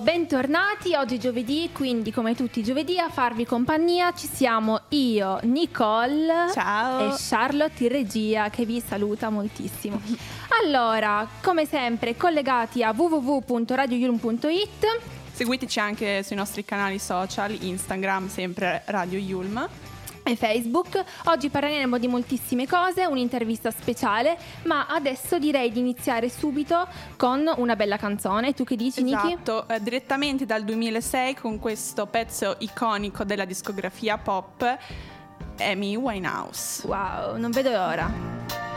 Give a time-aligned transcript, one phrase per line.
[0.00, 0.94] bentornati.
[0.94, 6.50] Oggi è giovedì, quindi come tutti i giovedì a farvi compagnia ci siamo io, Nicole
[6.52, 7.08] Ciao.
[7.08, 10.00] e Charlotte in regia che vi saluta moltissimo.
[10.64, 14.86] Allora, come sempre, collegati a www.radioyulm.it
[15.30, 19.68] Seguiteci anche sui nostri canali social, Instagram, sempre Radio Yulm.
[20.28, 21.02] E Facebook.
[21.24, 26.86] Oggi parleremo di moltissime cose, un'intervista speciale, ma adesso direi di iniziare subito
[27.16, 28.54] con una bella canzone.
[28.54, 29.32] Tu che dici, Niki?
[29.32, 34.78] Esatto, eh, direttamente dal 2006 con questo pezzo iconico della discografia pop,
[35.58, 36.86] Amy Winehouse.
[36.86, 38.67] Wow, non vedo l'ora.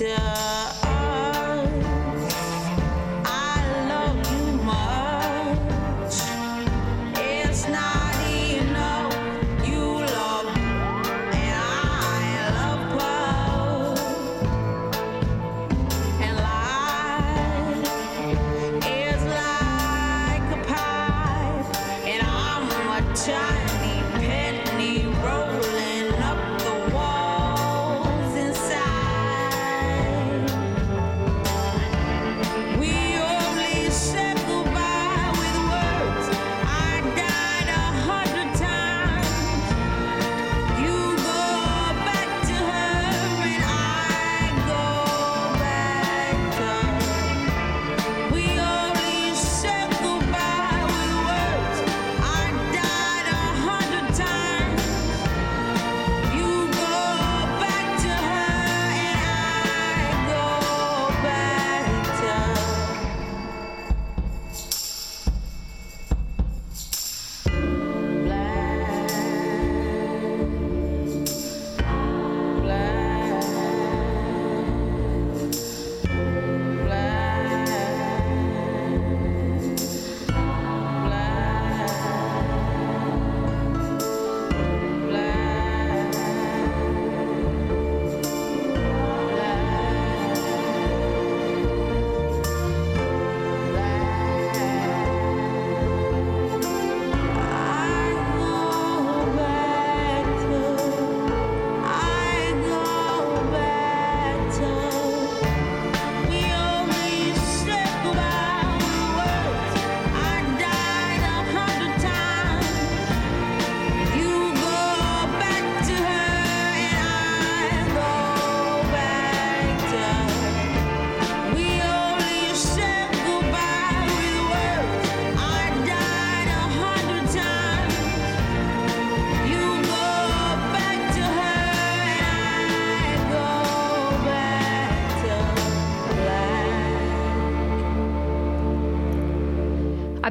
[0.00, 0.53] Yeah.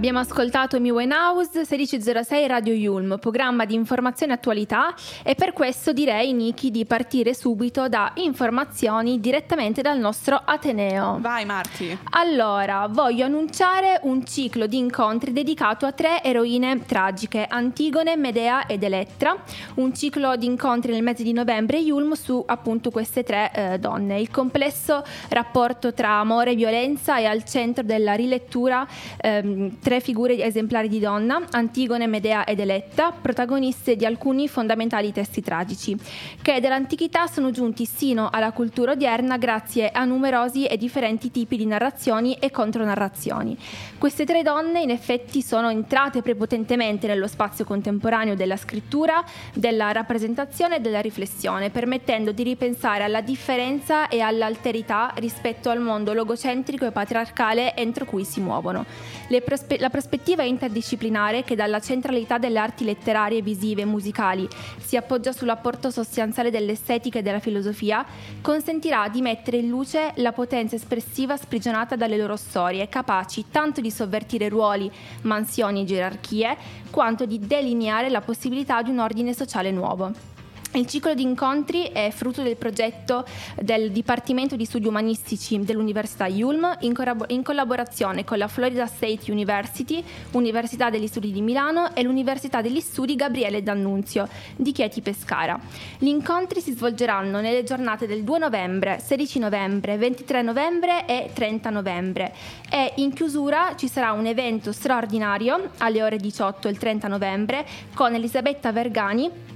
[0.04, 5.94] Abbiamo ascoltato Mi Winehouse 1606 Radio Yulm, programma di informazione e attualità e per questo
[5.94, 11.20] direi Niki di partire subito da informazioni direttamente dal nostro Ateneo.
[11.22, 11.98] Vai Marti.
[12.10, 18.84] Allora, voglio annunciare un ciclo di incontri dedicato a tre eroine tragiche, Antigone, Medea ed
[18.84, 19.42] Elettra.
[19.76, 24.20] Un ciclo di incontri nel mese di novembre Yulm su appunto queste tre eh, donne.
[24.20, 28.86] Il complesso rapporto tra amore e violenza è al centro della rilettura
[29.22, 35.42] ehm, tre figure esemplari di donna, Antigone, Medea ed Eletta, protagoniste di alcuni fondamentali testi
[35.42, 35.98] tragici,
[36.42, 41.66] che dall'antichità sono giunti sino alla cultura odierna grazie a numerosi e differenti tipi di
[41.66, 43.58] narrazioni e contronarrazioni.
[43.98, 49.24] Queste tre donne in effetti sono entrate prepotentemente nello spazio contemporaneo della scrittura,
[49.54, 56.14] della rappresentazione e della riflessione, permettendo di ripensare alla differenza e all'alterità rispetto al mondo
[56.14, 58.86] logocentrico e patriarcale entro cui si muovono.
[59.28, 64.48] Le prospe- la prospettiva interdisciplinare che dalla centralità delle arti letterarie, visive e musicali
[64.78, 68.06] si appoggia sull'apporto sostanziale dell'estetica e della filosofia,
[68.40, 73.92] consentirà di mettere in luce la potenza espressiva sprigionata dalle loro storie, capaci tanto di
[73.92, 74.90] sovvertire ruoli,
[75.24, 76.56] mansioni e gerarchie,
[76.90, 80.32] quanto di delineare la possibilità di un ordine sociale nuovo.
[80.76, 83.24] Il ciclo di incontri è frutto del progetto
[83.62, 89.32] del Dipartimento di Studi Umanistici dell'Università Ulm in, corrabo- in collaborazione con la Florida State
[89.32, 95.60] University, Università degli Studi di Milano e l'Università degli Studi Gabriele D'Annunzio di Chieti Pescara.
[96.00, 101.70] Gli incontri si svolgeranno nelle giornate del 2 novembre, 16 novembre, 23 novembre e 30
[101.70, 102.34] novembre
[102.68, 108.16] e in chiusura ci sarà un evento straordinario alle ore 18 il 30 novembre con
[108.16, 109.53] Elisabetta Vergani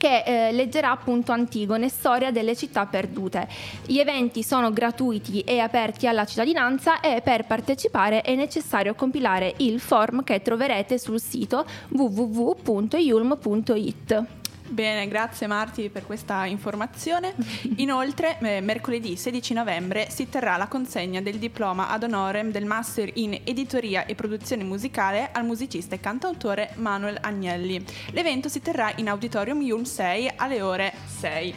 [0.00, 3.46] che eh, leggerà appunto Antigone, storia delle città perdute.
[3.84, 9.78] Gli eventi sono gratuiti e aperti alla cittadinanza e per partecipare è necessario compilare il
[9.78, 14.39] form che troverete sul sito www.yulm.it.
[14.70, 17.34] Bene, grazie Marti per questa informazione.
[17.78, 23.10] Inoltre, eh, mercoledì 16 novembre si terrà la consegna del diploma ad honorem del Master
[23.14, 27.84] in Editoria e Produzione Musicale al musicista e cantautore Manuel Agnelli.
[28.12, 31.54] L'evento si terrà in Auditorium Yulm 6 alle ore 6.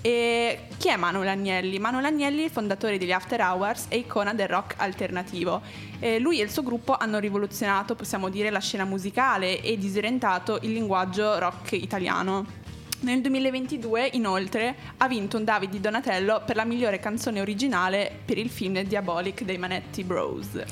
[0.00, 1.78] E chi è Manuel Agnelli?
[1.78, 5.60] Manuel Agnelli, il fondatore degli After Hours e icona del rock alternativo.
[5.98, 10.58] Eh, lui e il suo gruppo hanno rivoluzionato, possiamo dire, la scena musicale e disorientato
[10.62, 12.64] il linguaggio rock italiano.
[13.00, 18.38] Nel 2022, inoltre, ha vinto un David di Donatello per la migliore canzone originale per
[18.38, 20.64] il film Diabolic dei Manetti Bros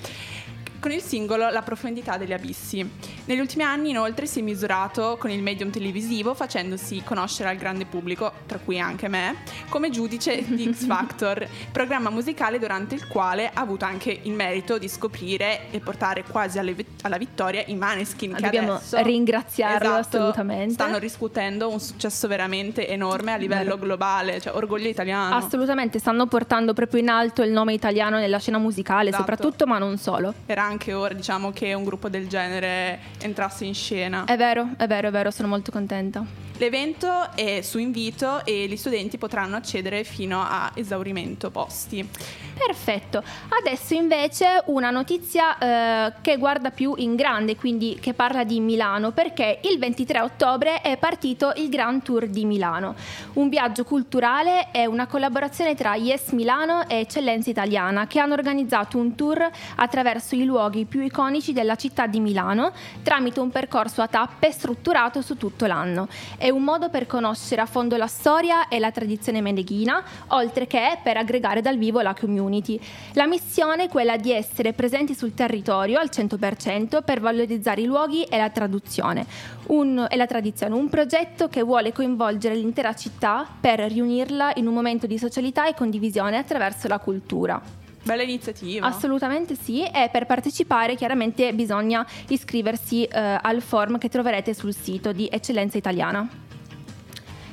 [0.85, 2.87] con il singolo La profondità degli abissi.
[3.25, 7.87] Negli ultimi anni inoltre si è misurato con il medium televisivo facendosi conoscere al grande
[7.87, 9.37] pubblico, tra cui anche me,
[9.71, 14.77] come giudice di X Factor, programma musicale durante il quale ha avuto anche il merito
[14.77, 20.17] di scoprire e portare quasi alle- alla vittoria i Maneskin che Dobbiamo adesso ringraziarlo Esatto,
[20.19, 20.75] assolutamente.
[20.75, 25.35] stanno riscuotendo un successo veramente enorme a livello globale, cioè orgoglio italiano.
[25.35, 29.23] Assolutamente, stanno portando proprio in alto il nome italiano nella scena musicale, Esatto.
[29.23, 30.35] soprattutto, ma non solo.
[30.45, 34.25] Era anche ora, diciamo, che un gruppo del genere entrasse in scena.
[34.25, 36.25] È vero, è vero, è vero, sono molto contenta.
[36.59, 42.09] L'evento è su invito e gli studenti potranno accedere fino a esaurimento posti.
[42.57, 43.21] Perfetto,
[43.61, 49.11] adesso invece una notizia eh, che guarda più in grande, quindi che parla di Milano,
[49.11, 52.95] perché il 23 ottobre è partito il Grand Tour di Milano,
[53.33, 58.97] un viaggio culturale e una collaborazione tra Yes Milano e Eccellenza Italiana che hanno organizzato
[58.99, 64.09] un tour attraverso i luoghi più iconici della città di Milano tramite un percorso a
[64.09, 66.09] tappe strutturato su tutto l'anno.
[66.37, 70.99] È un modo per conoscere a fondo la storia e la tradizione meneghina, oltre che
[71.03, 72.81] per aggregare dal vivo la community.
[73.13, 78.25] La missione è quella di essere presenti sul territorio al 100% per valorizzare i luoghi
[78.25, 78.53] e la.
[79.67, 84.75] Un, e la tradizione, un progetto che vuole coinvolgere l'intera città per riunirla in un
[84.75, 87.84] momento di socialità e condivisione attraverso la cultura.
[88.05, 88.87] Bella iniziativa.
[88.87, 95.13] Assolutamente sì, e per partecipare chiaramente bisogna iscriversi eh, al form che troverete sul sito
[95.13, 96.29] di Eccellenza Italiana.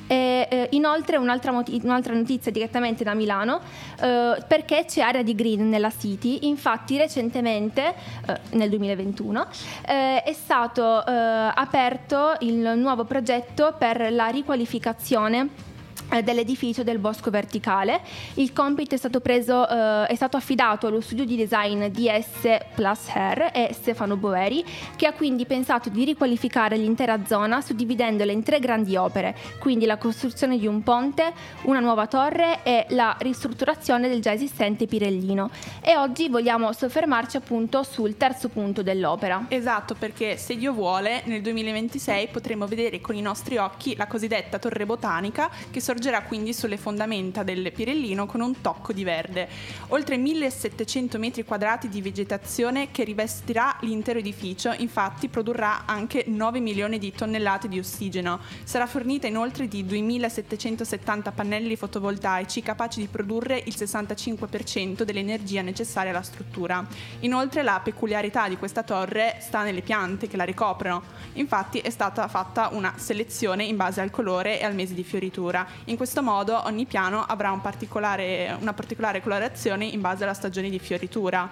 [0.06, 3.60] E, eh, inoltre un'altra, moti- un'altra notizia direttamente da Milano,
[3.98, 7.94] eh, perché c'è area di green nella City, infatti recentemente,
[8.26, 9.46] eh, nel 2021,
[9.86, 15.70] eh, è stato eh, aperto il nuovo progetto per la riqualificazione
[16.20, 18.00] dell'edificio del bosco verticale.
[18.34, 23.08] Il compito è stato, preso, eh, è stato affidato allo studio di design DS Plus
[23.08, 24.64] Hair e Stefano Boeri,
[24.96, 29.96] che ha quindi pensato di riqualificare l'intera zona suddividendola in tre grandi opere, quindi la
[29.96, 35.50] costruzione di un ponte, una nuova torre e la ristrutturazione del già esistente Pirellino.
[35.80, 39.46] E oggi vogliamo soffermarci appunto sul terzo punto dell'opera.
[39.48, 44.58] Esatto, perché se Dio vuole, nel 2026 potremo vedere con i nostri occhi la cosiddetta
[44.58, 49.48] Torre Botanica che sorgerà sorgerà quindi sulle fondamenta del Pirellino con un tocco di verde.
[49.88, 56.98] Oltre 1700 metri quadrati di vegetazione che rivestirà l'intero edificio, infatti produrrà anche 9 milioni
[56.98, 58.40] di tonnellate di ossigeno.
[58.64, 66.22] Sarà fornita inoltre di 2770 pannelli fotovoltaici capaci di produrre il 65% dell'energia necessaria alla
[66.22, 66.84] struttura.
[67.20, 71.02] Inoltre la peculiarità di questa torre sta nelle piante che la ricoprono.
[71.34, 75.64] Infatti è stata fatta una selezione in base al colore e al mese di fioritura.
[75.86, 80.70] In questo modo ogni piano avrà un particolare- una particolare colorazione in base alla stagione
[80.70, 81.48] di fioritura.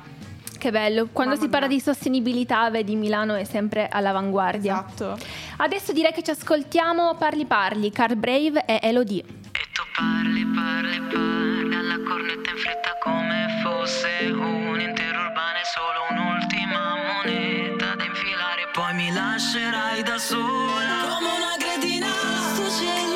[0.57, 1.77] Che bello, quando Mamma si parla mia.
[1.77, 4.85] di sostenibilità, vedi Milano è sempre all'avanguardia.
[4.87, 5.19] Esatto.
[5.57, 9.23] Adesso direi che ci ascoltiamo Parli Parli, Car Brave e Elodie.
[9.23, 9.27] E
[9.73, 16.01] tu parli, parli, parli alla cornetta in fretta come fosse un intero urbano e solo
[16.11, 18.69] un'ultima moneta da infilare.
[18.73, 21.09] Poi mi lascerai da sola.
[21.09, 22.07] Come una cretina
[22.53, 23.10] sto cellulare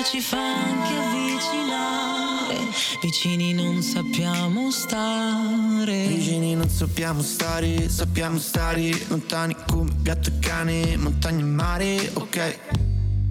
[0.00, 2.56] Ma ci fa anche avvicinare
[3.02, 10.96] Vicini non sappiamo stare Vicini non sappiamo stare, sappiamo stare lontani come gatto e cane,
[10.96, 12.58] montagna e mare, ok.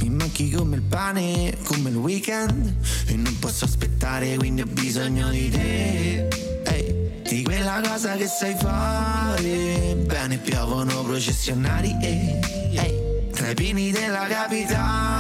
[0.02, 2.76] Mi manchi come il pane, come il weekend
[3.08, 6.28] e non posso aspettare, quindi ho bisogno di te.
[6.66, 12.94] Ehi, di quella cosa che sai fare, bene piovono processionari, ehi, ehi.
[13.32, 15.19] Tra i pini della capitale,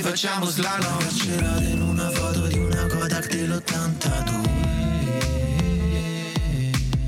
[0.00, 0.98] facciamo slalom.
[0.98, 4.48] Carcerate in una foto di una Kodak dell'82.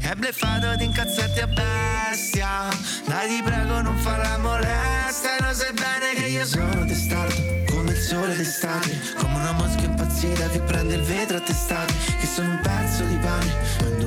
[0.01, 2.69] È bleffato di incazzetti a bestia
[3.07, 7.93] Dai ti prego non fare molestia E lo sai bene che io sono testardo Come
[7.93, 12.51] il sole d'estate Come una mosca impazzita che prende il vetro a testate Che sono
[12.51, 14.02] un pezzo di pane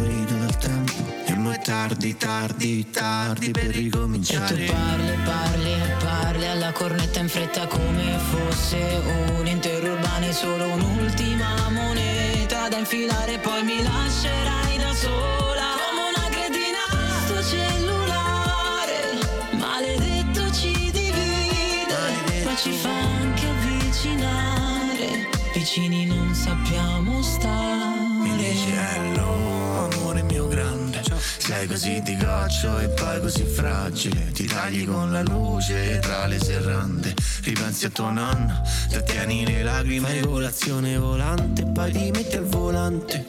[1.75, 8.17] tardi, tardi, tardi per E tu ricominciare parli, parli parli alla cornetta in fretta come
[8.31, 9.01] fosse
[9.37, 15.67] un intero urbano e solo un'ultima moneta da infilare poi mi lascerai da sola.
[15.83, 16.83] Come una cretina
[17.25, 18.97] sto cellulare
[19.59, 25.29] maledetto ci divide ma ci fa anche avvicinare.
[25.53, 26.74] Vicini non sappiamo
[31.65, 34.31] Sei così di goccio e poi così fragile.
[34.31, 37.15] Ti tagli con la luce tra le serrande.
[37.41, 40.09] Ripensi a tuo nonno, trattieni le lacrime.
[40.09, 43.25] Fai colazione volante poi ti metti al volante.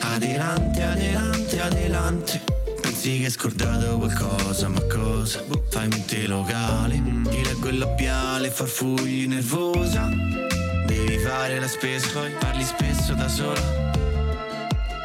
[0.00, 2.42] Adelante, adelante, adelante.
[2.80, 5.44] Pensi che hai scordato qualcosa, ma cosa?
[5.68, 10.10] Fai mente locale, ti leggo il labiale, farfugli nervosa.
[10.84, 12.08] Devi fare la spesa,
[12.40, 13.86] parli spesso da sola.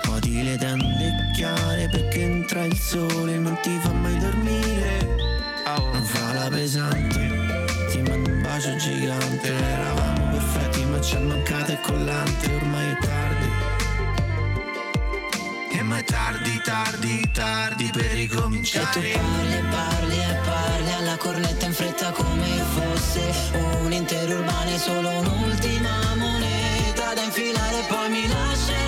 [0.09, 0.92] Odi le tende
[1.33, 5.15] chiare perché entra il sole e non ti fa mai dormire.
[5.65, 7.55] Non fa la pesante,
[7.91, 9.47] ti mando un bacio gigante.
[9.53, 13.49] Eravamo perfetti ma ci è mancato il collante, ormai è tardi.
[15.71, 18.85] E ma è tardi, tardi, tardi per E tu ricominciare.
[19.01, 23.21] parli, parli e parli alla cornetta in fretta come fosse
[23.81, 28.82] un intero urbano e solo un'ultima moneta da infilare poi mi lascerai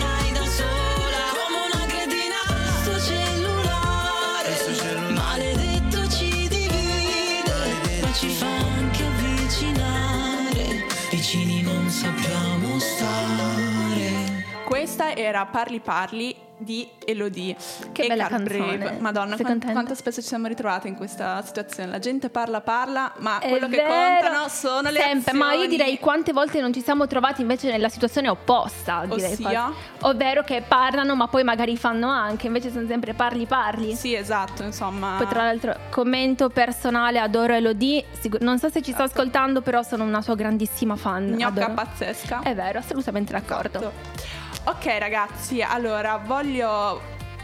[15.16, 17.54] era Parli Parli di Elodie.
[17.92, 18.78] Che e bella canzone.
[18.78, 18.98] Brave.
[19.00, 19.74] Madonna, Sei quan- contenta?
[19.74, 21.90] quanto spesso ci siamo ritrovate in questa situazione.
[21.92, 23.90] La gente parla, parla, ma È quello che vero,
[24.22, 25.68] contano sono le sempre, ma io azioni.
[25.68, 29.70] direi quante volte non ci siamo trovati invece nella situazione opposta, direi Ossia?
[30.04, 33.94] ovvero che parlano ma poi magari fanno anche, invece sono sempre parli parli.
[33.94, 35.16] Sì, esatto, insomma.
[35.18, 38.06] Poi tra l'altro commento personale, adoro Elodie,
[38.40, 41.32] non so se ci sta ascoltando però sono una sua grandissima fan.
[41.32, 41.74] Gnocca adoro.
[41.74, 42.40] pazzesca.
[42.44, 43.78] È vero, assolutamente d'accordo.
[43.80, 44.44] Esatto.
[44.68, 47.00] Ok ragazzi, allora voglio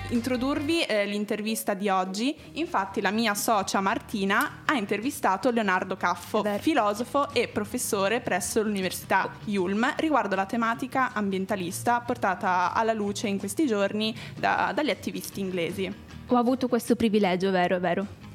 [0.09, 2.35] introdurvi eh, l'intervista di oggi.
[2.53, 9.93] Infatti la mia socia Martina ha intervistato Leonardo Caffo, filosofo e professore presso l'Università Yulm,
[9.97, 15.93] riguardo la tematica ambientalista portata alla luce in questi giorni da- dagli attivisti inglesi.
[16.25, 18.30] Ho avuto questo privilegio, vero, vero.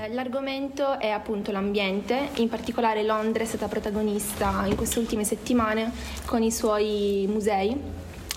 [0.00, 5.92] Eh, L'argomento è appunto l'ambiente, in particolare Londra è stata protagonista in queste ultime settimane
[6.24, 7.76] con i suoi musei,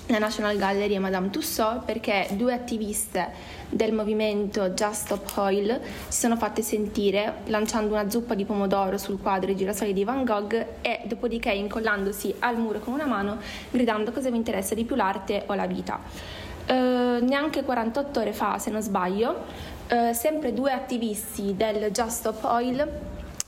[0.08, 3.32] la National Gallery e Madame Tussauds, perché due attiviste
[3.70, 5.80] del movimento Just Stop Oil
[6.10, 10.26] si sono fatte sentire lanciando una zuppa di pomodoro sul quadro I girasoli di Van
[10.26, 13.38] Gogh e dopodiché incollandosi al muro con una mano
[13.72, 16.42] gridando cosa vi interessa di più l'arte o la vita.
[16.66, 22.44] Eh, neanche 48 ore fa, se non sbaglio, Eh, sempre due attivisti del Just Stop
[22.46, 22.88] Oil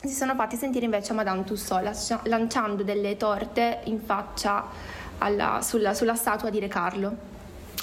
[0.03, 4.65] si sono fatti sentire invece a Madame Tussauds lanciando delle torte in faccia
[5.17, 7.15] alla- sulla, sulla statua di Re Carlo.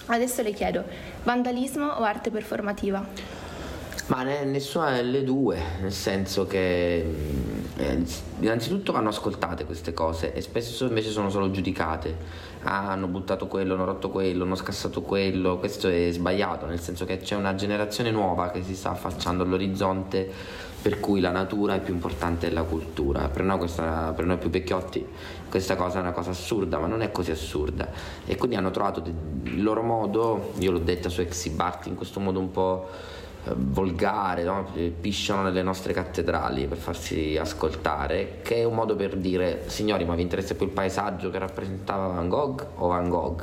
[0.07, 0.85] Adesso le chiedo,
[1.25, 3.05] vandalismo o arte performativa?
[4.07, 7.05] Ma ne- nessuna delle due, nel senso che
[7.77, 8.05] eh,
[8.41, 12.51] innanzitutto vanno ascoltate queste cose e spesso invece sono solo giudicate.
[12.65, 17.05] Ah, hanno buttato quello, hanno rotto quello, hanno scassato quello, questo è sbagliato, nel senso
[17.05, 20.31] che c'è una generazione nuova che si sta affacciando all'orizzonte
[20.83, 23.29] per cui la natura è più importante della cultura.
[23.29, 25.07] Per noi, questa- per noi più vecchiotti
[25.49, 27.89] questa cosa è una cosa assurda, ma non è così assurda.
[28.25, 29.03] E quindi hanno trovato
[29.45, 32.89] il loro modo, io l'ho detta su Exibart, in questo modo un po'
[33.55, 34.67] volgare, no?
[35.01, 40.15] pisciano nelle nostre cattedrali per farsi ascoltare, che è un modo per dire signori ma
[40.15, 43.43] vi interessa più il paesaggio che rappresentava Van Gogh o Van Gogh?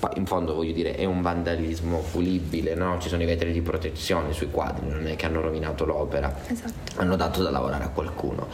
[0.00, 2.98] Poi in fondo voglio dire è un vandalismo pulibile, no?
[3.00, 7.00] ci sono i vetri di protezione sui quadri, non è che hanno rovinato l'opera, Esatto.
[7.00, 8.48] hanno dato da lavorare a qualcuno.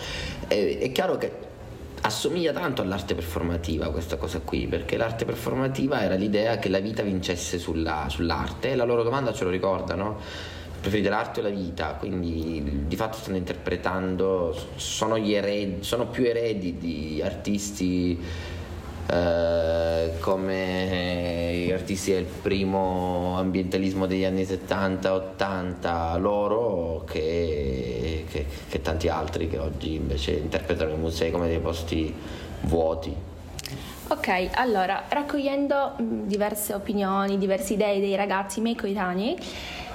[0.48, 1.32] E- è chiaro che
[2.02, 7.02] assomiglia tanto all'arte performativa questa cosa qui, perché l'arte performativa era l'idea che la vita
[7.02, 10.18] vincesse sulla- sull'arte e la loro domanda ce lo ricordano.
[10.84, 11.96] Preferite l'arte o la vita?
[11.98, 18.22] Quindi di fatto stanno interpretando, sono, eredi, sono più eredi di artisti
[19.10, 29.08] eh, come gli artisti del primo ambientalismo degli anni 70-80 loro che, che- che tanti
[29.08, 32.14] altri che oggi invece interpretano i musei come dei posti
[32.60, 33.32] vuoti.
[34.08, 39.34] Ok, allora, raccogliendo mh, diverse opinioni, diverse idee dei ragazzi miei coetanei,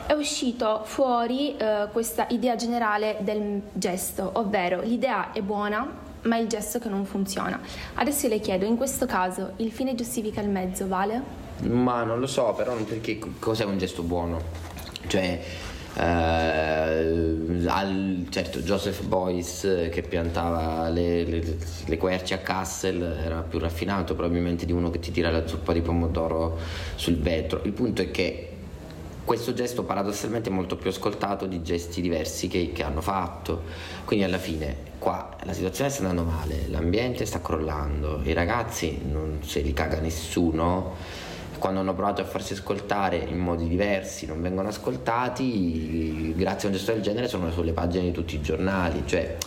[0.09, 5.87] è uscito fuori eh, questa idea generale del gesto, ovvero l'idea è buona,
[6.23, 7.61] ma è il gesto che non funziona.
[7.93, 11.21] Adesso le chiedo, in questo caso, il fine giustifica il mezzo, vale?
[11.61, 14.41] Ma non lo so, però perché cos'è un gesto buono?
[15.05, 15.41] Cioè,
[15.93, 23.59] eh, al, certo, Joseph Boyce che piantava le, le- le querce a Kassel era più
[23.59, 26.57] raffinato probabilmente di uno che ti tira la zuppa di pomodoro
[26.95, 27.61] sul vetro.
[27.63, 28.48] Il punto è che
[29.29, 33.61] questo gesto paradossalmente è molto più ascoltato di gesti diversi che, che hanno fatto.
[34.03, 39.37] Quindi alla fine qua la situazione sta andando male, l'ambiente sta crollando, i ragazzi non
[39.43, 40.95] se li caga nessuno.
[41.59, 46.77] Quando hanno provato a farsi ascoltare in modi diversi, non vengono ascoltati, grazie a un
[46.77, 49.03] gesto del genere sono sulle pagine di tutti i giornali.
[49.05, 49.37] Cioè,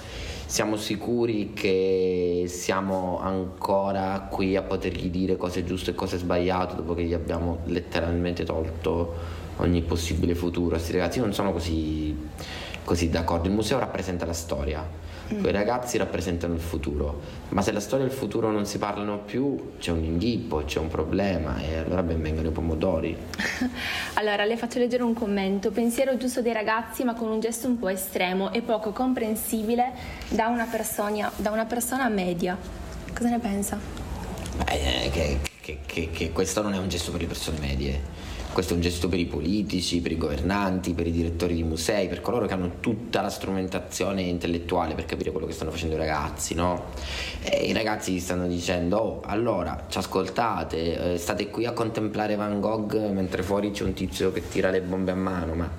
[0.47, 6.19] siamo sicuri che siamo ancora qui a potergli dire cosa è giusto e cosa è
[6.21, 11.19] sbagliato dopo che gli abbiamo letteralmente tolto ogni possibile futuro questi ragazzi?
[11.21, 12.17] Non sono così,
[12.85, 13.49] così d'accordo.
[13.49, 15.01] Il museo rappresenta la storia,
[15.41, 19.19] quei ragazzi rappresentano il futuro, ma se la storia e il futuro non si parlano
[19.21, 23.17] più c'è un inghippo, c'è un problema e allora ben vengano i pomodori.
[24.15, 25.71] Allora, le faccio leggere un commento.
[25.71, 29.91] Pensiero giusto dei ragazzi, ma con un gesto un po' estremo e poco comprensibile
[30.29, 32.57] da una persona, da una persona media.
[33.17, 33.79] Cosa ne pensa?
[34.65, 38.01] Beh, eh, che, che- che- che questo non è un gesto per le persone medie,
[38.53, 42.09] questo è un gesto per i politici, per i governanti, per i direttori di musei,
[42.09, 45.99] per coloro che hanno tutta la strumentazione intellettuale per capire quello che stanno facendo i
[45.99, 46.91] ragazzi, no?
[47.43, 52.37] E i ragazzi gli stanno dicendo, oh, allora, ci ascoltate, eh, state qui a contemplare
[52.37, 55.71] Van Gogh mentre fuori c'è un tizio che tira le bombe a mano, ma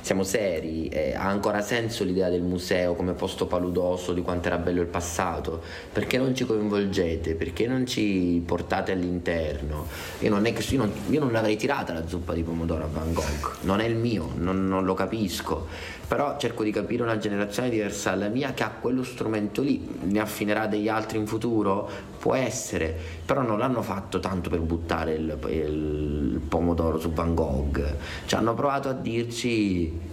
[0.00, 4.56] siamo seri, eh, ha ancora senso l'idea del museo come posto paludoso di quanto era
[4.56, 5.60] bello il passato?
[5.92, 7.34] Perché non ci coinvolgete?
[7.34, 9.86] Perché non ci portate all'interno?
[10.20, 12.88] Io non, è che, io non, io non l'avrei tirata la zuppa di pomodoro a
[12.90, 15.66] Van Gogh, non è il mio, non, non lo capisco,
[16.06, 18.10] però cerco di capire una generazione diversa.
[18.10, 21.88] Dalla mia che ha quello strumento lì, ne affinerà degli altri in futuro?
[22.18, 27.96] Può essere, però non l'hanno fatto tanto per buttare il, il pomodoro su Van Gogh,
[28.26, 30.08] ci hanno provato a dirci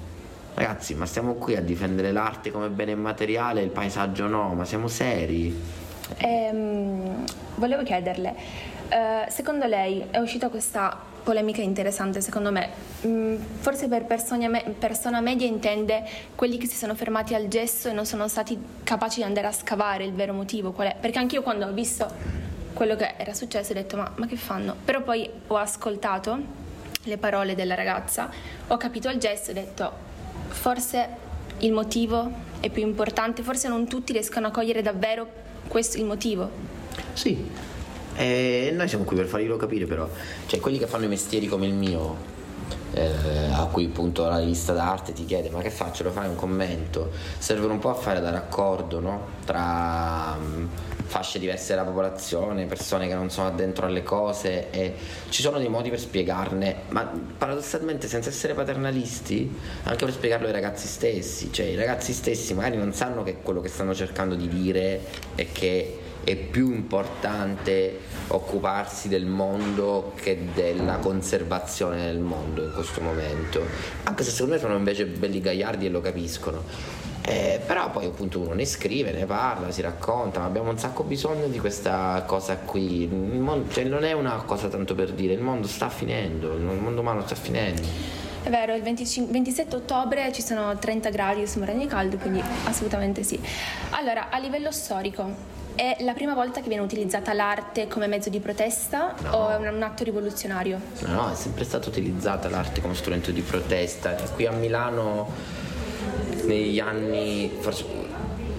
[0.57, 4.87] Ragazzi, ma stiamo qui a difendere l'arte come bene immateriale, il paesaggio no, ma siamo
[4.87, 5.55] seri?
[6.17, 7.23] Ehm,
[7.57, 8.35] volevo chiederle,
[8.89, 12.69] eh, secondo lei è uscita questa polemica interessante, secondo me,
[13.05, 17.89] Mm, forse per persone me- persona media intende quelli che si sono fermati al gesto
[17.89, 20.95] e non sono stati capaci di andare a scavare il vero motivo, qual è?
[20.99, 22.09] Perché anch'io quando ho visto
[22.73, 24.73] quello che era successo ho detto ma, ma che fanno?
[24.83, 26.39] Però poi ho ascoltato
[27.03, 28.29] le parole della ragazza,
[28.67, 29.91] ho capito il gesto e ho detto
[30.47, 31.07] forse
[31.59, 35.27] il motivo è più importante, forse non tutti riescono a cogliere davvero
[35.67, 36.49] questo il motivo.
[37.13, 37.45] Sì,
[38.17, 40.09] e noi siamo qui per farglielo capire però,
[40.47, 42.15] cioè quelli che fanno i mestieri come il mio,
[42.93, 46.35] eh, a cui appunto la rivista d'arte ti chiede ma che faccio, lo fai un
[46.35, 49.27] commento, servono un po' a fare da raccordo no?
[49.45, 50.65] tra, mm,
[51.05, 54.95] fasce diverse della popolazione, persone che non sono addentro alle cose e
[55.29, 60.53] ci sono dei modi per spiegarne, ma paradossalmente senza essere paternalisti, anche per spiegarlo ai
[60.53, 64.47] ragazzi stessi, cioè i ragazzi stessi magari non sanno che quello che stanno cercando di
[64.47, 65.01] dire
[65.35, 73.01] è che è più importante occuparsi del mondo che della conservazione del mondo in questo
[73.01, 73.61] momento,
[74.03, 76.63] anche se secondo me sono invece belli gagliardi e lo capiscono.
[77.29, 81.03] Eh, però poi appunto uno ne scrive, ne parla, si racconta, ma abbiamo un sacco
[81.03, 83.05] bisogno di questa cosa qui.
[83.05, 87.01] Mondo- cioè, non è una cosa tanto per dire, il mondo sta finendo, il mondo
[87.01, 87.81] umano sta finendo.
[88.43, 93.23] È vero, il 25 27 ottobre ci sono 30 gradi su Maragna Caldo, quindi assolutamente
[93.23, 93.37] sì.
[93.89, 98.39] Allora, a livello storico, è la prima volta che viene utilizzata l'arte come mezzo di
[98.39, 100.79] protesta o è un, un atto rivoluzionario?
[101.01, 104.15] No, no, è sempre stata utilizzata l'arte come strumento di protesta.
[104.33, 105.29] Qui a Milano
[106.45, 107.85] negli anni, forse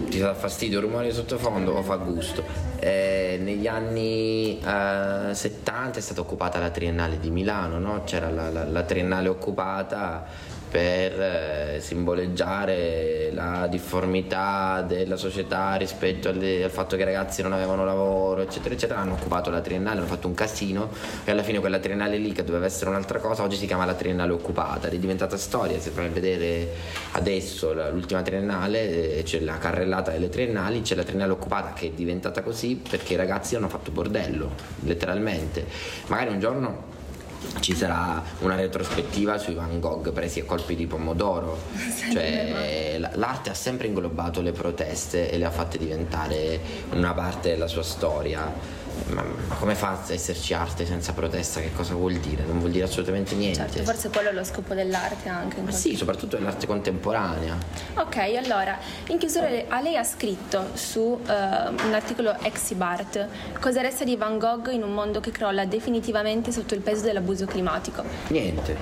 [0.08, 2.44] ti dà fastidio il rumore di sottofondo o fa gusto?
[2.78, 8.04] Eh, negli anni eh, 70 è stata occupata la Triennale di Milano, no?
[8.04, 10.24] c'era la, la- la Triennale occupata
[10.70, 17.84] per eh, simboleggiare la difformità della società rispetto al fatto che i ragazzi non avevano
[17.84, 19.00] lavoro, eccetera, eccetera.
[19.00, 20.90] Hanno occupato la Triennale, hanno fatto un casino
[21.24, 23.94] e alla fine quella Triennale lì che doveva essere un'altra cosa, oggi si chiama la
[23.94, 25.78] Triennale occupata, ed è diventata storia.
[25.80, 26.68] Se a vedere
[27.12, 31.90] adesso l'ultima Triennale, eh, c'è la carrellata delle Triennali, c'è la Triennale occupata che è
[31.90, 34.50] diventata così perché i ragazzi hanno fatto bordello,
[34.84, 35.64] letteralmente.
[36.06, 36.96] Magari un giorno
[37.60, 41.58] ci sarà una retrospettiva sui Van Gogh presi a colpi di pomodoro.
[42.12, 46.60] Cioè, l'arte ha sempre inglobato le proteste e le ha fatte diventare
[46.92, 48.86] una parte della sua storia.
[49.06, 51.60] Ma, ma come fa a esserci arte senza protesta?
[51.60, 52.44] Che cosa vuol dire?
[52.44, 53.58] Non vuol dire assolutamente niente.
[53.58, 55.58] Certo, forse quello è lo scopo dell'arte anche.
[55.58, 57.56] in Ma sì, soprattutto nell'arte contemporanea.
[57.94, 63.26] Ok, allora, in chiusura le- a lei ha scritto su eh, un articolo Exibart
[63.60, 67.46] cosa resta di Van Gogh in un mondo che crolla definitivamente sotto il peso dell'abuso
[67.46, 68.02] climatico.
[68.28, 68.76] Niente,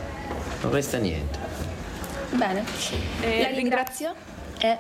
[0.63, 1.39] non resta niente.
[2.33, 2.65] Bene,
[3.21, 4.15] Eh, la ringrazio
[4.59, 4.77] e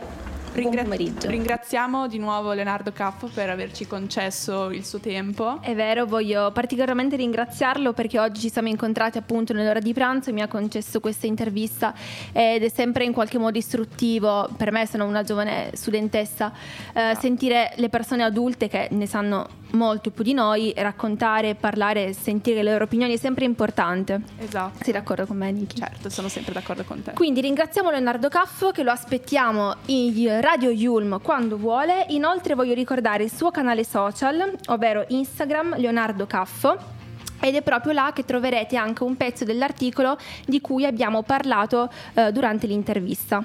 [0.62, 1.28] buon Ringra- pomeriggio.
[1.28, 5.60] Ringraziamo di nuovo Leonardo Caffo per averci concesso il suo tempo.
[5.60, 10.32] È vero, voglio particolarmente ringraziarlo perché oggi ci siamo incontrati appunto nell'ora di pranzo e
[10.32, 11.94] mi ha concesso questa intervista
[12.32, 16.52] ed è sempre in qualche modo istruttivo, per me sono una giovane studentessa,
[16.92, 22.62] eh, sentire le persone adulte che ne sanno molto più di noi, raccontare, parlare, sentire
[22.62, 24.20] le loro opinioni è sempre importante.
[24.38, 24.82] Esatto.
[24.82, 25.76] Sei d'accordo con me, Niki?
[25.76, 27.12] Certo, sono sempre d'accordo con te.
[27.12, 30.12] Quindi ringraziamo Leonardo Caffo che lo aspettiamo in
[30.46, 32.06] Radio Yulm quando vuole.
[32.10, 36.78] Inoltre voglio ricordare il suo canale social, ovvero Instagram Leonardo Caffo.
[37.40, 42.30] Ed è proprio là che troverete anche un pezzo dell'articolo di cui abbiamo parlato eh,
[42.30, 43.42] durante l'intervista.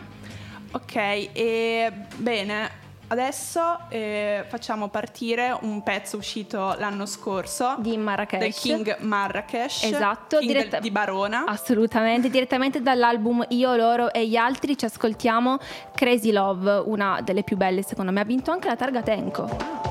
[0.74, 2.70] Ok, e bene,
[3.12, 8.40] adesso eh, facciamo partire un pezzo uscito l'anno scorso Di Marrakesh.
[8.40, 11.44] del King Marrakesh, Esatto, King diretta- del- di Barona.
[11.46, 15.58] Assolutamente, direttamente dall'album Io, loro e gli altri ci ascoltiamo
[15.94, 18.22] Crazy Love, una delle più belle secondo me.
[18.22, 19.91] Ha vinto anche la targa Tenco.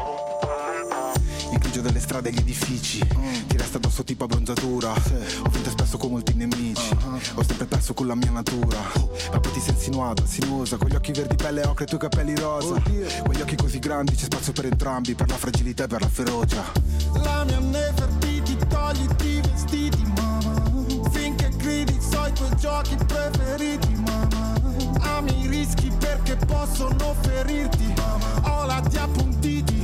[1.70, 2.98] Il grigio delle strade e gli edifici.
[3.46, 4.90] Ti resta addosso tipo abbronzatura.
[4.90, 6.96] Ho vinto spesso con molti nemici.
[7.34, 8.76] Ho sempre perso con la mia natura.
[9.30, 12.00] Ma poi ti sei insinuata, sinuosa Con gli occhi verdi pelle ocre e i tuoi
[12.00, 12.74] capelli rosa.
[12.82, 16.08] Con gli occhi così grandi c'è spazio per entrambi Per la fragilità e per la
[16.08, 16.64] ferocia.
[17.22, 24.54] La mia Nefertiti togliti i vestiti mamma Finché gridi so i tuoi giochi preferiti mamma
[25.16, 27.94] Ami i rischi perché possono ferirti
[28.42, 29.79] Ho la ti appuntiti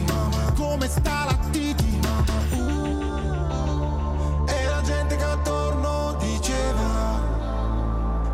[0.57, 2.01] Come sta la titi
[4.47, 7.21] E la gente che attorno diceva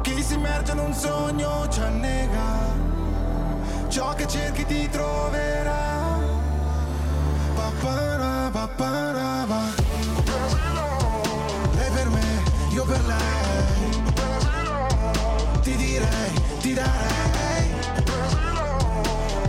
[0.02, 2.72] Chi si immerge in un sogno ci annega
[3.92, 6.18] Ciò che cerchi ti troverà.
[7.54, 9.46] Papara, papara,
[12.08, 14.02] me, io per lei.
[15.60, 17.70] Ti direi, ti darei.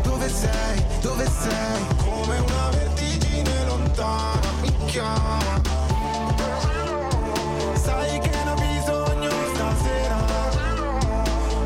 [0.01, 1.92] Dove sei, dove sei
[4.93, 5.39] chiama
[7.73, 10.17] Sai che ne ho bisogno stasera.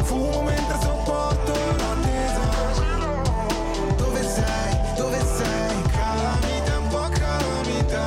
[0.03, 2.41] Fumo mentre sopporto l'attesa.
[3.97, 5.81] Dove sei, dove sei?
[5.91, 8.03] Calamita, un po' calamita.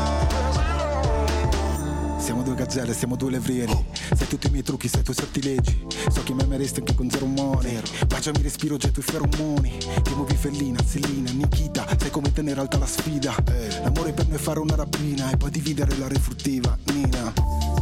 [2.19, 5.87] Siamo due gazzelle, siamo due levrieri Sai tutti i miei trucchi, sai i tuoi sortilegi
[6.11, 9.77] So che mi ameresti anche con zero money Baciami respiro già i feromoni.
[10.03, 11.87] Ti muovi fellina, Selina, Nikita.
[11.99, 13.35] Sai come tenere alta la sfida.
[13.83, 17.33] L'amore per noi è fare una rapina E poi dividere la refruttiva, Nina.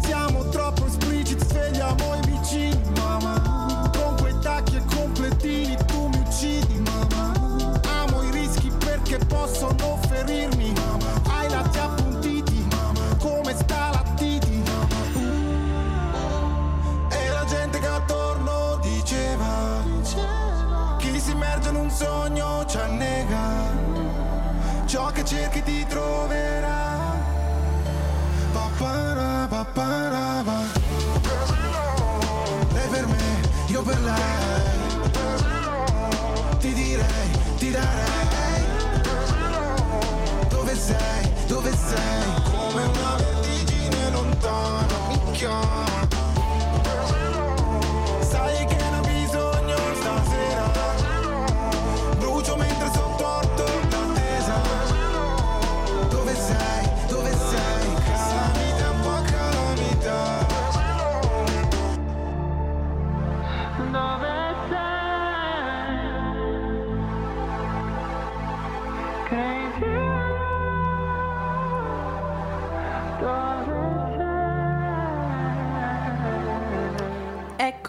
[0.04, 1.07] Siamo troppo esplicit,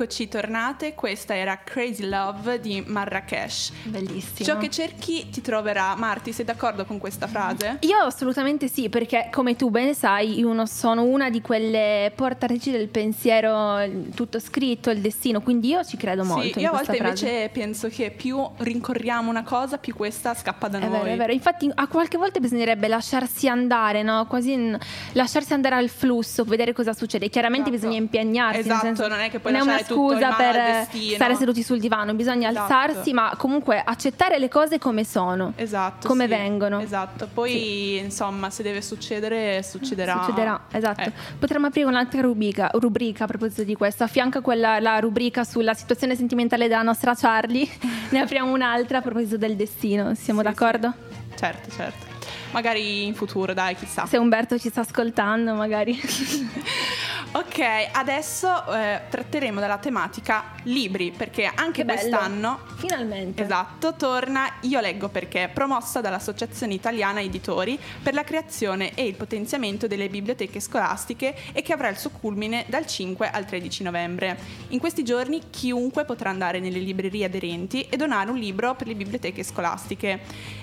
[0.02, 3.74] Eccoci tornate, questa era Crazy Love di Marrakesh.
[3.84, 4.46] Bellissimo.
[4.48, 5.94] Ciò che cerchi ti troverà.
[5.96, 7.80] Marti, sei d'accordo con questa frase?
[7.82, 12.88] Io assolutamente sì, perché come tu bene sai, io sono una di quelle portatrici del
[12.88, 13.86] pensiero,
[14.16, 16.54] tutto scritto, il destino, quindi io ci credo molto.
[16.58, 17.26] sì, io a volte frase.
[17.26, 20.92] invece penso che più rincorriamo una cosa, più questa scappa da È noi.
[20.92, 21.34] vero, è vero.
[21.34, 24.26] Infatti, a qualche volta bisognerebbe lasciarsi andare, no?
[24.28, 24.80] Quasi in-
[25.12, 27.28] lasciarsi andare al flusso, vedere cosa succede.
[27.28, 27.86] Chiaramente Esatto.
[27.88, 28.60] bisogna impegnarsi.
[28.62, 32.74] Esatto, senso, non è che una lasciare scusa per stare seduti sul divano, bisogna Esatto.
[32.74, 35.54] alzarsi, ma comunque accettare le cose come sono.
[35.56, 36.08] Esatto.
[36.08, 36.80] Come sì, vengono.
[36.80, 37.28] Esatto.
[37.34, 40.22] Poi, insomma, se deve succedere, succederà.
[40.24, 41.02] Succederà, esatto.
[41.02, 41.12] Eh.
[41.38, 44.04] Potremmo aprire un'altra rubrica, rubrica a proposito di questo.
[44.04, 47.68] A fianco a quella la rubrica sulla situazione sentimentale della nostra Charlie,
[48.10, 50.14] ne apriamo un'altra a proposito del destino.
[50.16, 50.94] Siamo Sì, d'accordo?
[51.36, 52.08] Certo, certo.
[52.52, 54.06] Magari in futuro, dai, chissà.
[54.08, 55.96] Se Umberto ci sta ascoltando, magari.
[57.32, 57.60] Ok,
[57.92, 62.00] adesso eh, tratteremo della tematica libri, perché anche Che bello.
[62.00, 63.44] quest'anno Finalmente.
[63.44, 69.86] Esatto, torna Io leggo perché, promossa dall'Associazione Italiana Editori per la creazione e il potenziamento
[69.86, 74.38] delle biblioteche scolastiche e che avrà il suo culmine dal 5 al 13 novembre.
[74.70, 78.96] In questi giorni chiunque potrà andare nelle librerie aderenti e donare un libro per le
[78.96, 80.22] biblioteche scolastiche.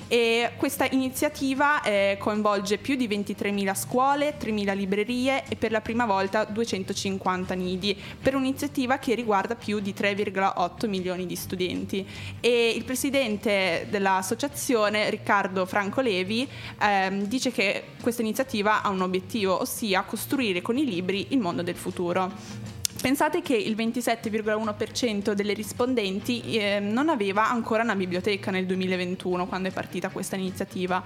[0.09, 6.07] E questa iniziativa eh, coinvolge più di 23.000 scuole, 3.000 librerie e per la prima
[6.07, 12.07] volta 250 nidi, per un'iniziativa che riguarda più di 3,8 milioni di studenti.
[12.41, 16.49] E il presidente dell'associazione, Riccardo Franco Levi,
[16.81, 21.63] ehm, dice che questa iniziativa ha un obiettivo, ossia costruire con i libri il mondo
[21.63, 22.65] del futuro.
[23.01, 29.69] Pensate che il 27,1% delle rispondenti eh, non aveva ancora una biblioteca nel 2021 quando
[29.69, 31.05] è partita questa iniziativa,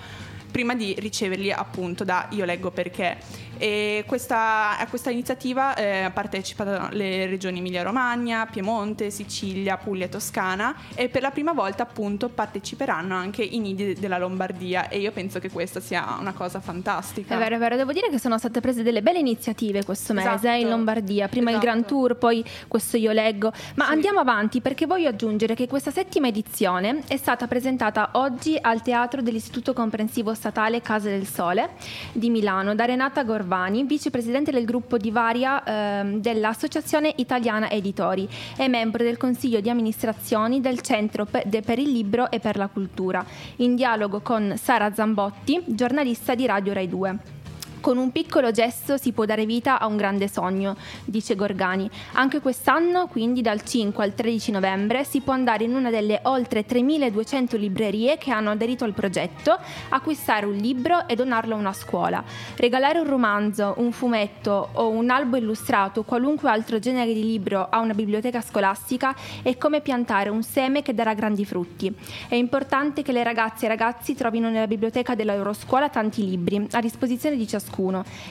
[0.51, 3.17] prima di riceverli appunto da Io leggo perché.
[3.63, 10.75] E questa, a questa iniziativa eh, partecipano le regioni Emilia-Romagna, Piemonte, Sicilia, Puglia e Toscana
[10.95, 15.41] e per la prima volta appunto parteciperanno anche i nidi della Lombardia e io penso
[15.41, 17.35] che questa sia una cosa fantastica.
[17.35, 20.29] È vero, è vero, devo dire che sono state prese delle belle iniziative questo mese
[20.29, 20.47] Esatto.
[20.49, 21.71] eh, in Lombardia, prima il Esatto.
[21.71, 23.93] Grand Tour, poi questo Io Leggo, ma Sì.
[23.93, 29.21] andiamo avanti perché voglio aggiungere che questa settima edizione è stata presentata oggi al Teatro
[29.21, 31.73] dell'Istituto Comprensivo Statale Casa del Sole
[32.15, 38.27] di Milano da Renata Gorvani, vicepresidente del gruppo di Varia ehm, dell'Associazione Italiana Editori
[38.57, 43.23] e membro del Consiglio di amministrazioni del Centro per il Libro e per la Cultura,
[43.57, 47.40] in dialogo con Sara Zambotti, giornalista di Radio Rai 2.
[47.81, 51.89] Con un piccolo gesto si può dare vita a un grande sogno, dice Gorgani.
[52.13, 56.67] Anche quest'anno, quindi dal 5 al 13 novembre, si può andare in una delle oltre
[56.67, 59.57] 3200 librerie che hanno aderito al progetto,
[59.89, 62.23] acquistare un libro e donarlo a una scuola.
[62.57, 67.79] Regalare un romanzo, un fumetto o un albo illustrato qualunque altro genere di libro a
[67.79, 71.91] una biblioteca scolastica è come piantare un seme che darà grandi frutti.
[72.29, 76.29] È importante che le ragazze e i ragazzi trovino nella biblioteca della loro scuola tanti
[76.29, 77.69] libri a disposizione di ciascuno.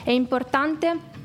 [0.04, 1.18] È importante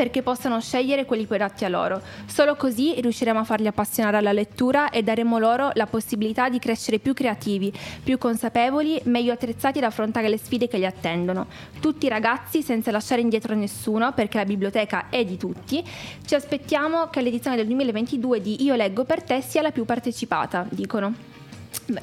[0.00, 2.00] perché possano scegliere quelli più adatti a loro.
[2.24, 6.98] Solo così riusciremo a farli appassionare alla lettura e daremo loro la possibilità di crescere
[6.98, 7.70] più creativi,
[8.02, 11.48] più consapevoli, meglio attrezzati ad affrontare le sfide che li attendono.
[11.80, 15.84] Tutti ragazzi, senza lasciare indietro nessuno, perché la biblioteca è di tutti,
[16.24, 20.66] ci aspettiamo che l'edizione del 2022 di Io leggo per te sia la più partecipata,
[20.70, 21.39] dicono.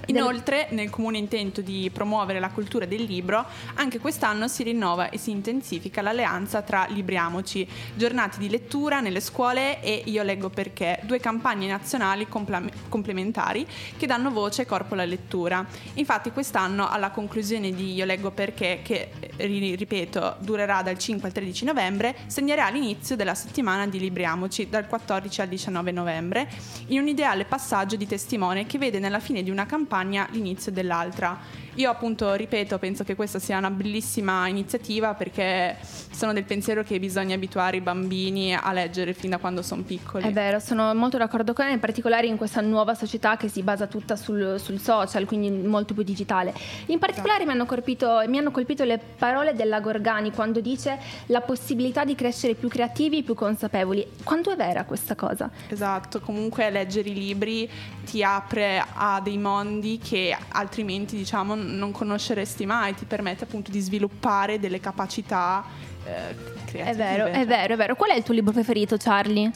[0.07, 5.17] Inoltre, nel comune intento di promuovere la cultura del libro, anche quest'anno si rinnova e
[5.17, 11.19] si intensifica l'alleanza tra Libriamoci, giornate di lettura nelle scuole e Io leggo perché, due
[11.19, 13.65] campagne nazionali complementari
[13.97, 15.65] che danno voce e corpo alla lettura.
[15.93, 21.27] Infatti quest'anno, alla conclusione di Io leggo perché, che eh, ri- ripeto durerà dal 5
[21.27, 26.49] al 13 novembre, segnerà l'inizio della settimana di Libriamoci dal 14 al 19 novembre,
[26.87, 31.35] in un ideale passaggio di testimone che vede nella fine di una campagna l'inizio dell'altra.
[31.77, 35.77] Io appunto ripeto, penso che questa sia una bellissima iniziativa perché
[36.09, 40.23] sono del pensiero che bisogna abituare i bambini a leggere fin da quando sono piccoli.
[40.23, 43.61] È vero, sono molto d'accordo con lei, in particolare in questa nuova società che si
[43.61, 46.51] basa tutta sul, sul social, quindi molto più digitale.
[46.87, 51.41] In particolare mi, hanno colpito, mi hanno colpito le parole della Gorgani quando dice la
[51.41, 54.03] possibilità di crescere più creativi e più consapevoli.
[54.23, 55.51] Quanto è vera questa cosa?
[55.67, 57.69] Esatto, comunque leggere i libri
[58.03, 63.79] ti apre a dei mondi che altrimenti diciamo non conosceresti mai, ti permette appunto di
[63.79, 65.63] sviluppare delle capacità
[66.05, 66.89] eh, creative.
[66.91, 67.95] È vero, è vero, è vero.
[67.95, 69.51] Qual è il tuo libro preferito, Charlie?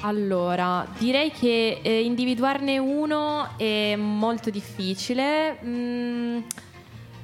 [0.00, 5.58] Allora, direi che eh, individuarne uno è molto difficile.
[5.64, 6.40] Mm,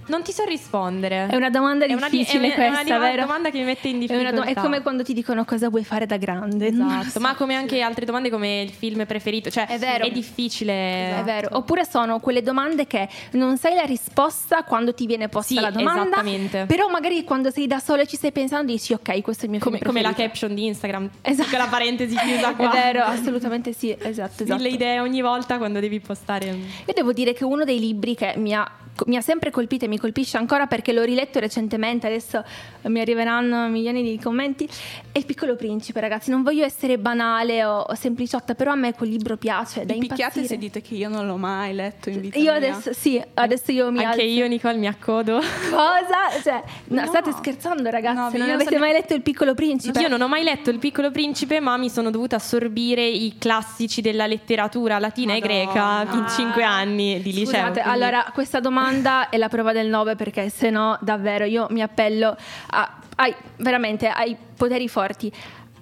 [0.08, 1.26] non ti so rispondere.
[1.28, 3.22] È una domanda È una di- difficile è una- è una questa, di- vero?
[3.22, 4.60] domanda che mi mette in È, una do- difficoltà.
[4.60, 6.66] è come quando ti dicono cosa vuoi fare da grande.
[6.68, 7.20] Esatto, so.
[7.20, 10.04] ma come anche altre domande come il film preferito, cioè È vero.
[10.04, 11.18] è difficile.
[11.18, 15.54] È vero, oppure sono quelle domande che non sai la risposta quando ti viene posta
[15.54, 16.64] Sì, la domanda, esattamente.
[16.66, 19.50] però magari quando sei da solo e ci stai pensando dici ok, questo è il
[19.52, 20.32] mio Come, film come la preferito".
[20.32, 21.48] caption di Instagram, Esatto.
[21.50, 22.70] con la parentesi chiusa qua.
[22.70, 24.54] È vero, assolutamente sì, esatto, esatto.
[24.62, 26.46] Mille idee ogni volta quando devi postare.
[26.48, 28.68] Io devo dire che uno dei libri che mi ha,
[29.06, 32.42] mi ha sempre colpito e mi colpisce ancora perché l'ho riletto recentemente, adesso
[32.82, 34.68] mi arriveranno milioni di commenti,
[35.12, 36.30] è Il piccolo principe, ragazzi.
[36.30, 40.00] Non voglio essere banale o, o sempliciotta, però a me quel libro piace, da Vi
[40.00, 40.46] picchiate impazzire.
[40.46, 42.54] se dite che io non l'ho mai letto in vita Io mia.
[42.54, 44.34] adesso, sì, adesso io mi Anche alzo.
[44.34, 45.38] io, Nicole, mi accodo.
[45.70, 46.40] Cosa?
[46.42, 47.06] Cioè, no, No.
[47.08, 48.36] state scherzando, ragazzi?
[48.38, 50.00] No, non avete sono- mai letto Il piccolo principe?
[50.00, 54.00] Io non ho mai letto Il piccolo principe, ma mi sono dovuta assorbire i classici
[54.00, 56.04] della letteratura latina e Madonna.
[56.04, 57.44] greca in cinque anni di liceo.
[57.46, 61.66] Scusate, quindi- allora questa domanda è la prova del 9 perché se no davvero io
[61.70, 62.36] mi appello
[62.70, 65.32] a, ai, veramente ai poteri forti.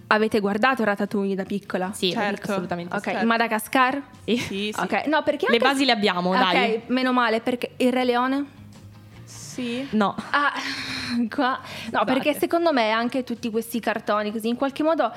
[0.09, 1.91] Avete guardato Ratatouille da piccola?
[1.93, 2.53] Sì, Certo.
[2.53, 2.95] assolutamente.
[2.95, 3.27] Ok, certo.
[3.27, 4.03] Madagascar?
[4.25, 4.37] Sì.
[4.37, 4.81] Sì, sì.
[4.81, 6.83] Ok, no perché Le anche- basi le abbiamo, Ok, dai.
[6.87, 8.45] meno male perché il Re Leone?
[9.25, 9.85] Sì.
[9.91, 10.15] No.
[10.31, 10.53] Ah,
[11.31, 11.59] qua.
[11.61, 12.05] No, Scusate.
[12.13, 15.13] perché secondo me anche tutti questi cartoni così in qualche modo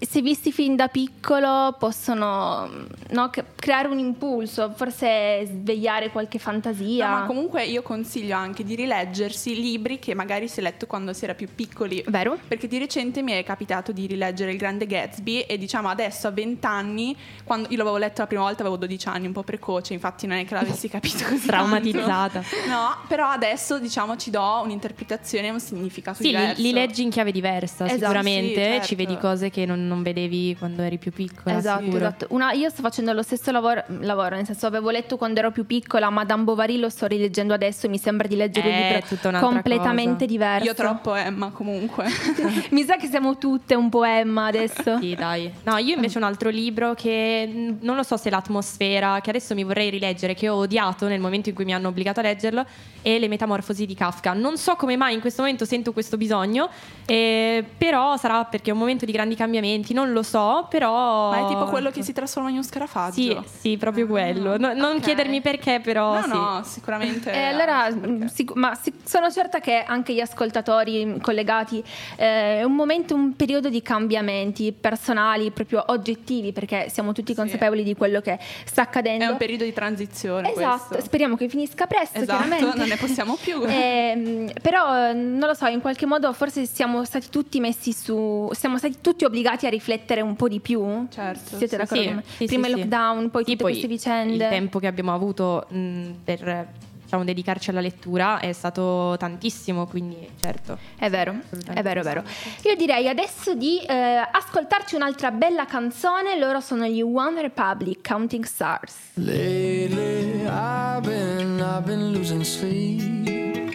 [0.00, 2.68] se visti fin da piccolo possono
[3.10, 7.08] no, creare un impulso, forse svegliare qualche fantasia.
[7.08, 11.12] No, ma comunque io consiglio anche di rileggersi libri che magari si è letto quando
[11.12, 12.04] si era più piccoli.
[12.08, 12.38] Vero?
[12.46, 16.30] Perché di recente mi è capitato di rileggere Il Grande Gatsby e diciamo adesso a
[16.30, 19.92] 20 anni, quando io l'avevo letto la prima volta avevo 12 anni, un po' precoce,
[19.92, 22.40] infatti non è che l'avessi capito così Traumatizzata.
[22.40, 22.68] tanto.
[22.68, 26.62] No, però adesso diciamo ci do un'interpretazione e un significato Sì, li, diverso.
[26.62, 28.54] li leggi in chiave diversa, Esatto, sicuramente.
[28.54, 28.86] sì, certo.
[28.86, 31.56] Ci vedi cose che non, non vedevi quando eri più piccola.
[31.58, 31.96] Esatto, sicuro.
[31.98, 32.26] esatto.
[32.30, 35.66] Una- io sto facendo lo stesso lavoro, lavoro, nel senso avevo letto quando ero più
[35.66, 39.06] piccola, Madame Bovary lo sto rileggendo adesso e mi sembra di leggere un Eh, libro
[39.08, 40.26] tutta un'altra completamente cosa.
[40.26, 40.64] diverso.
[40.66, 42.06] Io troppo Emma comunque.
[42.70, 44.98] mi sa che siamo tutte un poema adesso.
[45.00, 45.50] Sì, dai.
[45.64, 49.54] No, io invece un altro libro che mh, non lo so se l'atmosfera, che adesso
[49.54, 52.64] mi vorrei rileggere, che ho odiato nel momento in cui mi hanno obbligato a leggerlo,
[53.02, 54.32] è Le Metamorfosi di Kafka.
[54.32, 56.68] Non so come mai in questo momento sento questo bisogno,
[57.06, 61.30] eh, però sarà perché è un momento di grandi cambiamenti, non lo so, però...
[61.30, 63.12] Ma è tipo quello che si trasforma in un scarafaggio.
[63.12, 64.56] Sì, sì, proprio quello.
[64.58, 65.02] No- non ok.
[65.02, 66.28] chiedermi perché, però No, sì.
[66.30, 67.32] no, sicuramente.
[67.32, 71.82] E Eh, allora, mh, sic- ma sic- sono certa che anche gli ascoltatori mh, collegati
[72.16, 77.82] eh, è un momento, un periodo di cambiamenti personali, proprio oggettivi, perché siamo tutti consapevoli
[77.82, 79.24] di quello che sta accadendo.
[79.24, 80.50] È un periodo di transizione.
[80.52, 81.04] Esatto, questo.
[81.06, 82.78] speriamo che finisca presto, Esatto, chiaramente.
[82.78, 83.62] non ne possiamo più.
[83.70, 84.52] Ehm,
[85.00, 88.78] però eh, non lo so, in qualche modo forse siamo stati tutti messi su, siamo
[88.78, 91.06] stati tutti obbligati a riflettere un po' di più.
[91.10, 92.22] Certo, Siete sì, d'accordo?
[92.26, 94.32] sì, sì, Prima sì, il lockdown, poi Sì, tutte queste vicende.
[94.44, 96.66] Il tempo che abbiamo avuto mh, per
[97.02, 100.78] diciamo, dedicarci alla lettura è stato tantissimo, quindi certo.
[100.96, 101.40] È vero,
[101.72, 102.22] è vero, è vero.
[102.64, 103.94] Io direi adesso di eh,
[104.30, 106.38] ascoltarci un'altra bella canzone.
[106.38, 108.94] Loro sono gli One Republic, Counting Stars.
[109.14, 113.74] Lately, I've been, I've been losing sleep,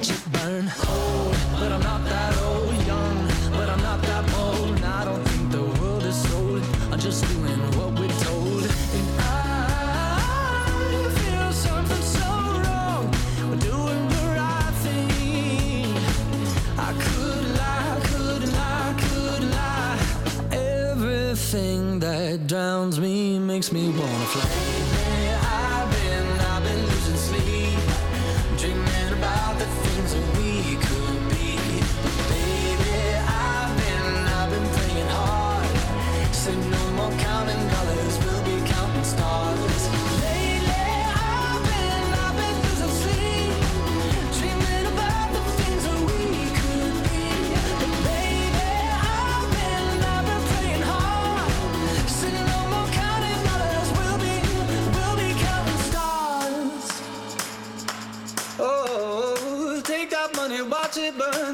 [0.00, 0.29] Watch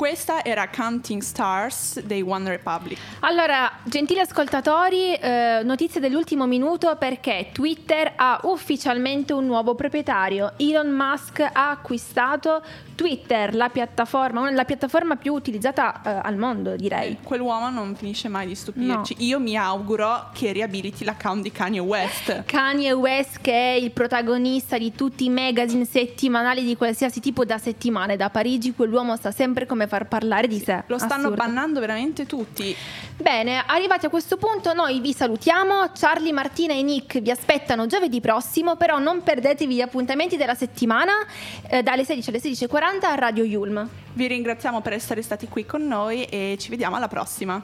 [0.00, 2.98] Questa era Counting Stars dei One Republic.
[3.20, 10.52] Allora, gentili ascoltatori, eh, notizie dell'ultimo minuto perché Twitter ha ufficialmente un nuovo proprietario.
[10.56, 12.62] Elon Musk ha acquistato
[13.00, 17.16] Twitter, la piattaforma, la piattaforma più utilizzata eh, al mondo, direi.
[17.22, 19.14] Quell'uomo non finisce mai di stupirci.
[19.20, 22.44] Io mi auguro che riabiliti l'account di Kanye West.
[22.44, 27.56] Kanye West che è il protagonista di tutti i magazine settimanali di qualsiasi tipo da
[27.56, 30.82] settimane da Parigi, quell'uomo sa sempre come far parlare di sé.
[30.88, 31.36] Lo stanno Assurdo.
[31.36, 32.76] bannando veramente tutti.
[33.16, 38.20] Bene, arrivati a questo punto noi vi salutiamo, Charlie, Martina e Nick vi aspettano giovedì
[38.20, 41.12] prossimo, però non perdetevi gli appuntamenti della settimana
[41.66, 43.88] eh, dalle 16 alle 16.40 a Radio Yulm.
[44.14, 47.62] Vi ringraziamo per essere stati qui con noi e ci vediamo alla prossima.